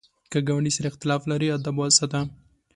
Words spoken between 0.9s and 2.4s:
اختلاف لرې، ادب وساته